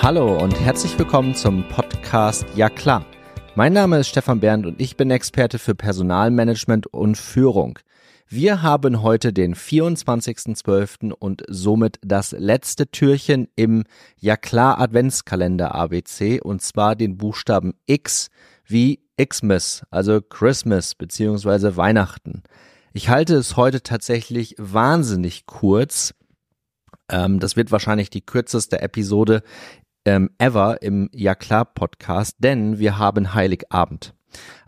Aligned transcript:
Hallo 0.00 0.38
und 0.38 0.58
herzlich 0.60 0.96
willkommen 0.96 1.34
zum 1.34 1.66
Podcast 1.68 2.46
Ja 2.54 2.70
klar. 2.70 3.04
Mein 3.56 3.72
Name 3.72 3.98
ist 3.98 4.08
Stefan 4.08 4.38
Bernd 4.38 4.64
und 4.64 4.80
ich 4.80 4.96
bin 4.96 5.10
Experte 5.10 5.58
für 5.58 5.74
Personalmanagement 5.74 6.86
und 6.86 7.18
Führung. 7.18 7.80
Wir 8.28 8.62
haben 8.62 9.02
heute 9.02 9.32
den 9.32 9.56
24.12. 9.56 11.10
und 11.10 11.42
somit 11.48 11.98
das 12.02 12.30
letzte 12.30 12.88
Türchen 12.88 13.48
im 13.56 13.82
Ja 14.20 14.36
klar 14.36 14.80
Adventskalender 14.80 15.74
ABC 15.74 16.40
und 16.40 16.62
zwar 16.62 16.94
den 16.94 17.16
Buchstaben 17.16 17.74
X 17.86 18.28
wie 18.66 19.00
Xmas, 19.20 19.82
also 19.90 20.22
Christmas 20.22 20.94
beziehungsweise 20.94 21.76
Weihnachten. 21.76 22.44
Ich 22.92 23.08
halte 23.08 23.34
es 23.34 23.56
heute 23.56 23.82
tatsächlich 23.82 24.54
wahnsinnig 24.58 25.46
kurz. 25.46 26.14
Ähm, 27.10 27.40
das 27.40 27.56
wird 27.56 27.72
wahrscheinlich 27.72 28.10
die 28.10 28.24
kürzeste 28.24 28.80
Episode 28.80 29.42
ähm, 30.08 30.30
ever 30.38 30.80
im 30.80 31.10
Ja 31.12 31.34
klar 31.34 31.66
Podcast, 31.66 32.36
denn 32.38 32.78
wir 32.78 32.96
haben 32.96 33.34
Heiligabend. 33.34 34.14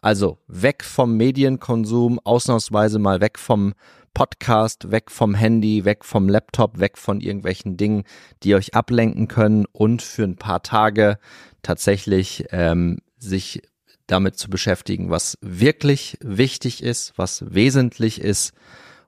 Also 0.02 0.38
weg 0.48 0.84
vom 0.84 1.16
Medienkonsum, 1.16 2.18
ausnahmsweise 2.18 2.98
mal 2.98 3.22
weg 3.22 3.38
vom 3.38 3.72
Podcast, 4.12 4.90
weg 4.90 5.10
vom 5.10 5.34
Handy, 5.34 5.86
weg 5.86 6.04
vom 6.04 6.28
Laptop, 6.28 6.78
weg 6.78 6.98
von 6.98 7.22
irgendwelchen 7.22 7.78
Dingen, 7.78 8.04
die 8.42 8.54
euch 8.54 8.74
ablenken 8.74 9.28
können 9.28 9.64
und 9.72 10.02
für 10.02 10.24
ein 10.24 10.36
paar 10.36 10.62
Tage 10.62 11.18
tatsächlich 11.62 12.44
ähm, 12.50 12.98
sich 13.16 13.62
damit 14.06 14.36
zu 14.36 14.50
beschäftigen, 14.50 15.08
was 15.08 15.38
wirklich 15.40 16.18
wichtig 16.20 16.82
ist, 16.82 17.14
was 17.16 17.54
wesentlich 17.54 18.20
ist, 18.20 18.52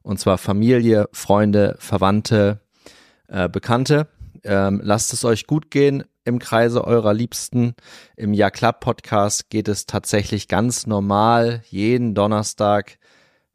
und 0.00 0.18
zwar 0.18 0.38
Familie, 0.38 1.08
Freunde, 1.12 1.76
Verwandte, 1.78 2.60
äh, 3.28 3.50
Bekannte. 3.50 4.08
Ähm, 4.44 4.80
lasst 4.82 5.12
es 5.12 5.24
euch 5.24 5.46
gut 5.46 5.70
gehen 5.70 6.04
im 6.24 6.38
Kreise 6.38 6.84
eurer 6.84 7.14
Liebsten. 7.14 7.74
Im 8.16 8.32
Ja 8.32 8.50
Club 8.50 8.80
Podcast 8.80 9.50
geht 9.50 9.68
es 9.68 9.86
tatsächlich 9.86 10.48
ganz 10.48 10.86
normal 10.86 11.62
jeden 11.68 12.14
Donnerstag 12.14 12.98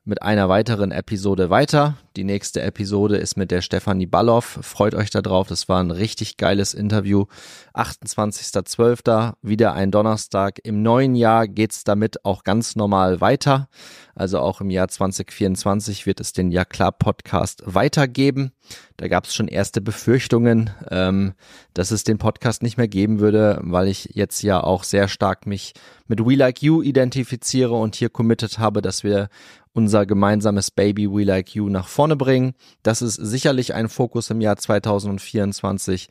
mit 0.08 0.22
einer 0.22 0.48
weiteren 0.48 0.92
Episode 0.92 1.50
weiter. 1.50 1.98
Die 2.16 2.24
nächste 2.24 2.62
Episode 2.62 3.18
ist 3.18 3.36
mit 3.36 3.52
der 3.52 3.62
Stefanie 3.62 4.08
Balloff. 4.08 4.58
Freut 4.62 4.96
euch 4.96 5.10
darauf. 5.10 5.48
Das 5.50 5.68
war 5.70 5.84
ein 5.84 5.92
richtig 5.92 6.38
geiles 6.38 6.74
Interview. 6.74 7.26
28.12. 7.76 9.34
wieder 9.42 9.74
ein 9.74 9.92
Donnerstag. 9.92 10.60
Im 10.64 10.82
neuen 10.82 11.14
Jahr 11.14 11.48
geht's 11.48 11.84
damit 11.84 12.26
auch 12.26 12.44
ganz 12.44 12.76
normal 12.76 13.22
weiter. 13.22 13.68
Also 14.16 14.40
auch 14.40 14.62
im 14.62 14.72
Jahr 14.72 14.88
2024 14.88 16.08
wird 16.08 16.20
es 16.20 16.34
den 16.34 16.52
Ja 16.52 16.66
klar 16.66 16.92
Podcast 16.92 17.62
weitergeben. 17.66 18.52
Da 18.96 19.08
gab 19.08 19.26
es 19.26 19.36
schon 19.36 19.48
erste 19.48 19.80
Befürchtungen, 19.80 20.72
ähm, 20.90 21.34
dass 21.76 21.92
es 21.92 22.04
den 22.04 22.18
Podcast 22.18 22.64
nicht 22.64 22.78
mehr 22.78 22.88
geben 22.88 23.20
würde, 23.20 23.60
weil 23.62 23.88
ich 23.88 24.10
jetzt 24.14 24.42
ja 24.42 24.64
auch 24.64 24.84
sehr 24.84 25.08
stark 25.08 25.46
mich 25.46 25.74
mit 26.08 26.26
We 26.26 26.36
Like 26.36 26.64
You 26.64 26.82
identifiziere 26.82 27.76
und 27.76 27.96
hier 27.96 28.10
committed 28.10 28.58
habe, 28.58 28.82
dass 28.82 29.04
wir 29.04 29.30
unser 29.78 30.08
gemeinsames 30.08 30.72
Baby 30.72 31.10
We 31.10 31.24
Like 31.24 31.54
You 31.54 31.70
nach 31.70 31.88
vorne 31.88 32.16
bringen. 32.16 32.54
Das 32.82 33.04
ist 33.04 33.16
sicherlich 33.16 33.76
ein 33.76 33.90
Fokus 33.90 34.32
im 34.32 34.42
Jahr 34.42 34.58
2024. 34.58 36.10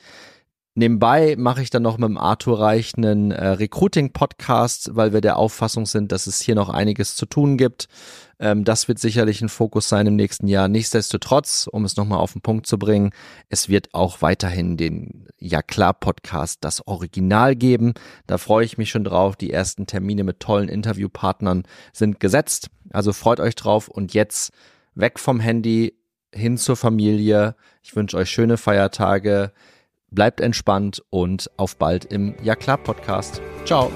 Nebenbei 0.79 1.37
mache 1.39 1.63
ich 1.63 1.71
dann 1.71 1.83
noch 1.83 1.97
mit 1.97 2.07
dem 2.07 2.19
Arthur 2.19 2.61
Reich 2.61 2.93
einen 2.99 3.31
äh, 3.31 3.47
Recruiting-Podcast, 3.49 4.91
weil 4.95 5.15
wir 5.15 5.23
der 5.23 5.39
Auffassung 5.39 5.87
sind, 5.87 6.13
dass 6.13 6.27
es 6.27 6.43
hier 6.43 6.55
noch 6.55 6.69
einiges 6.69 7.17
zu 7.17 7.25
tun 7.25 7.57
gibt. 7.57 7.89
Ähm, 8.39 8.63
das 8.63 8.87
wird 8.87 8.99
sicherlich 8.99 9.41
ein 9.41 9.49
Fokus 9.49 9.89
sein 9.89 10.07
im 10.07 10.17
nächsten 10.17 10.49
Jahr. 10.49 10.69
Nichtsdestotrotz, 10.69 11.67
um 11.67 11.87
es 11.87 11.97
nochmal 11.97 12.19
auf 12.19 12.35
den 12.35 12.43
Punkt 12.43 12.67
zu 12.67 12.79
bringen, 12.79 13.13
es 13.49 13.71
wird 13.71 13.95
auch 13.95 14.21
weiterhin 14.21 14.77
den 14.77 15.27
Ja 15.39 15.63
klar 15.63 15.95
Podcast, 15.95 16.59
das 16.63 16.87
Original 16.87 17.57
geben. 17.57 17.95
Da 18.27 18.37
freue 18.37 18.67
ich 18.67 18.77
mich 18.77 18.91
schon 18.91 19.05
drauf. 19.05 19.35
Die 19.35 19.55
ersten 19.55 19.87
Termine 19.87 20.25
mit 20.25 20.41
tollen 20.41 20.69
Interviewpartnern 20.69 21.63
sind 21.95 22.21
gesetzt. 22.21 22.69
Also 22.91 23.15
freut 23.15 23.41
euch 23.41 23.55
drauf 23.55 23.89
und 23.89 24.13
jetzt 24.13 24.53
weg 24.95 25.19
vom 25.19 25.41
Handy 25.41 25.95
hin 26.35 26.59
zur 26.59 26.77
Familie. 26.77 27.55
Ich 27.83 27.97
wünsche 27.97 28.19
euch 28.19 28.29
schöne 28.29 28.59
Feiertage. 28.59 29.53
Bleibt 30.17 30.41
entspannt 30.41 31.03
und 31.11 31.51
auf 31.59 31.77
bald 31.77 32.07
im 32.07 32.35
Ja 32.43 32.57
klar 32.57 32.79
Podcast. 32.79 33.43
Ciao. 33.67 33.93